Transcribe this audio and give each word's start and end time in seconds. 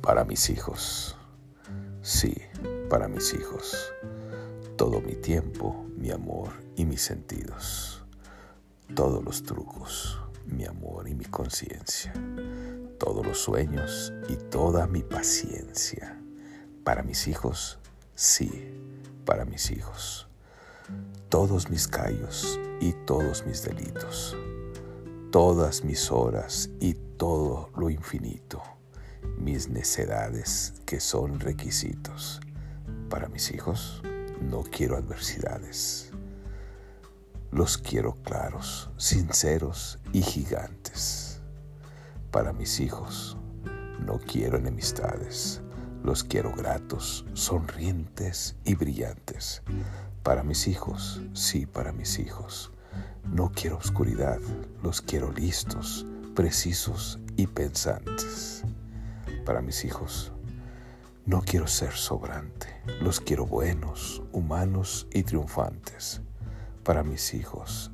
para 0.00 0.24
mis 0.24 0.48
hijos. 0.50 1.16
Sí, 2.02 2.34
para 2.88 3.08
mis 3.08 3.34
hijos. 3.34 3.92
Todo 4.76 5.00
mi 5.00 5.14
tiempo, 5.14 5.84
mi 5.96 6.10
amor 6.10 6.48
y 6.76 6.84
mis 6.86 7.02
sentidos. 7.02 8.02
Todos 8.94 9.22
los 9.22 9.42
trucos, 9.42 10.18
mi 10.46 10.64
amor 10.64 11.08
y 11.08 11.14
mi 11.14 11.26
conciencia. 11.26 12.14
Todos 12.98 13.26
los 13.26 13.38
sueños 13.38 14.12
y 14.28 14.36
toda 14.36 14.86
mi 14.86 15.02
paciencia. 15.02 16.18
Para 16.82 17.02
mis 17.02 17.28
hijos, 17.28 17.78
sí, 18.14 18.50
para 19.26 19.44
mis 19.44 19.70
hijos. 19.70 20.28
Todos 21.28 21.70
mis 21.70 21.86
callos 21.86 22.58
y 22.80 22.92
todos 23.04 23.44
mis 23.46 23.62
delitos. 23.62 24.36
Todas 25.30 25.84
mis 25.84 26.10
horas 26.10 26.70
y 26.80 26.94
todo 26.94 27.70
lo 27.76 27.90
infinito 27.90 28.79
mis 29.38 29.68
necedades 29.68 30.74
que 30.86 31.00
son 31.00 31.40
requisitos. 31.40 32.40
Para 33.08 33.28
mis 33.28 33.50
hijos 33.50 34.02
no 34.40 34.62
quiero 34.62 34.96
adversidades. 34.96 36.10
Los 37.50 37.78
quiero 37.78 38.14
claros, 38.22 38.90
sinceros 38.96 39.98
y 40.12 40.22
gigantes. 40.22 41.40
Para 42.30 42.52
mis 42.52 42.80
hijos 42.80 43.36
no 44.06 44.18
quiero 44.18 44.58
enemistades. 44.58 45.60
Los 46.04 46.24
quiero 46.24 46.52
gratos, 46.54 47.26
sonrientes 47.34 48.56
y 48.64 48.74
brillantes. 48.74 49.62
Para 50.22 50.42
mis 50.42 50.68
hijos, 50.68 51.20
sí, 51.34 51.66
para 51.66 51.92
mis 51.92 52.18
hijos. 52.18 52.72
No 53.24 53.52
quiero 53.54 53.76
oscuridad, 53.76 54.38
los 54.82 55.02
quiero 55.02 55.30
listos, 55.32 56.06
precisos 56.34 57.18
y 57.36 57.46
pensantes 57.46 58.49
para 59.50 59.62
mis 59.62 59.84
hijos. 59.84 60.30
No 61.26 61.42
quiero 61.42 61.66
ser 61.66 61.90
sobrante, 61.90 62.68
los 63.00 63.18
quiero 63.20 63.46
buenos, 63.46 64.22
humanos 64.30 65.08
y 65.12 65.24
triunfantes. 65.24 66.20
Para 66.84 67.02
mis 67.02 67.34
hijos, 67.34 67.90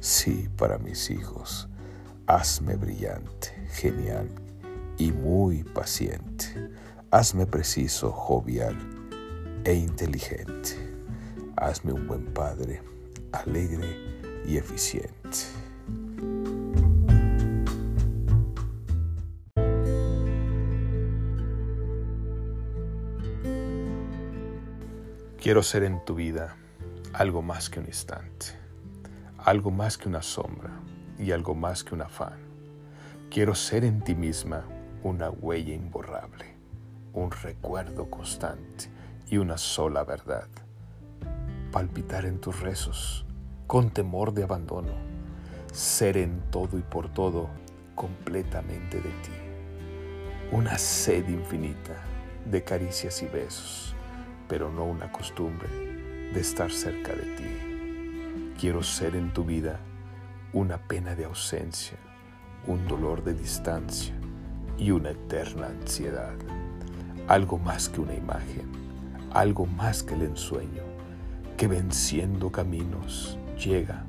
sí, 0.00 0.50
para 0.54 0.76
mis 0.76 1.08
hijos, 1.08 1.66
hazme 2.26 2.76
brillante, 2.76 3.48
genial 3.70 4.28
y 4.98 5.12
muy 5.12 5.64
paciente. 5.64 6.68
Hazme 7.10 7.46
preciso, 7.46 8.12
jovial 8.12 8.76
e 9.64 9.72
inteligente. 9.72 10.76
Hazme 11.56 11.94
un 11.94 12.06
buen 12.06 12.26
padre, 12.34 12.82
alegre 13.32 13.96
y 14.44 14.58
eficiente. 14.58 15.38
Quiero 25.42 25.64
ser 25.64 25.82
en 25.82 26.04
tu 26.04 26.14
vida 26.14 26.54
algo 27.14 27.42
más 27.42 27.68
que 27.68 27.80
un 27.80 27.86
instante, 27.86 28.46
algo 29.38 29.72
más 29.72 29.98
que 29.98 30.08
una 30.08 30.22
sombra 30.22 30.70
y 31.18 31.32
algo 31.32 31.56
más 31.56 31.82
que 31.82 31.96
un 31.96 32.02
afán. 32.02 32.38
Quiero 33.28 33.56
ser 33.56 33.84
en 33.84 34.04
ti 34.04 34.14
misma 34.14 34.62
una 35.02 35.30
huella 35.30 35.74
imborrable, 35.74 36.54
un 37.12 37.32
recuerdo 37.32 38.08
constante 38.08 38.84
y 39.26 39.38
una 39.38 39.58
sola 39.58 40.04
verdad. 40.04 40.46
Palpitar 41.72 42.24
en 42.24 42.40
tus 42.40 42.60
rezos 42.60 43.26
con 43.66 43.90
temor 43.90 44.32
de 44.32 44.44
abandono, 44.44 44.94
ser 45.72 46.18
en 46.18 46.40
todo 46.52 46.78
y 46.78 46.82
por 46.82 47.12
todo 47.12 47.48
completamente 47.96 48.98
de 48.98 49.10
ti. 49.10 50.52
Una 50.52 50.78
sed 50.78 51.28
infinita 51.28 51.96
de 52.48 52.62
caricias 52.62 53.20
y 53.24 53.26
besos 53.26 53.96
pero 54.52 54.70
no 54.70 54.84
una 54.84 55.10
costumbre 55.10 55.66
de 56.34 56.38
estar 56.38 56.70
cerca 56.70 57.14
de 57.14 57.22
ti. 57.22 58.52
Quiero 58.60 58.82
ser 58.82 59.16
en 59.16 59.32
tu 59.32 59.44
vida 59.44 59.80
una 60.52 60.76
pena 60.76 61.14
de 61.14 61.24
ausencia, 61.24 61.96
un 62.66 62.86
dolor 62.86 63.24
de 63.24 63.32
distancia 63.32 64.12
y 64.76 64.90
una 64.90 65.12
eterna 65.12 65.68
ansiedad. 65.68 66.34
Algo 67.28 67.56
más 67.56 67.88
que 67.88 68.02
una 68.02 68.14
imagen, 68.14 68.70
algo 69.32 69.64
más 69.64 70.02
que 70.02 70.12
el 70.12 70.20
ensueño, 70.20 70.82
que 71.56 71.66
venciendo 71.66 72.52
caminos 72.52 73.38
llega, 73.58 74.04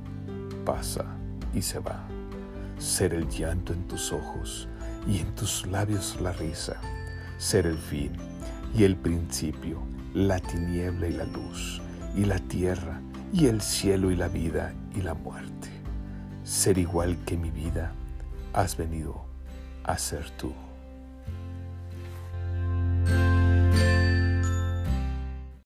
pasa 0.65 1.05
y 1.53 1.61
se 1.61 1.79
va. 1.79 2.03
Ser 2.79 3.13
el 3.13 3.29
llanto 3.29 3.71
en 3.71 3.87
tus 3.87 4.11
ojos 4.11 4.67
y 5.07 5.19
en 5.19 5.33
tus 5.35 5.65
labios 5.67 6.19
la 6.19 6.33
risa. 6.33 6.75
Ser 7.37 7.65
el 7.65 7.77
fin 7.77 8.11
y 8.75 8.83
el 8.83 8.97
principio 8.97 9.93
la 10.13 10.40
tiniebla 10.40 11.07
y 11.07 11.13
la 11.13 11.25
luz, 11.25 11.81
y 12.16 12.25
la 12.25 12.40
tierra, 12.40 13.01
y 13.31 13.47
el 13.47 13.62
cielo 13.62 14.12
y 14.12 14.16
la 14.16 14.28
vida 14.28 14.74
y 14.96 15.01
la 15.01 15.16
muerte. 15.16 15.69
Ser 16.44 16.78
igual 16.78 17.18
que 17.25 17.35
mi 17.35 17.50
vida 17.50 17.94
has 18.53 18.78
venido 18.78 19.25
a 19.84 19.97
ser 19.97 20.29
tú. 20.31 20.53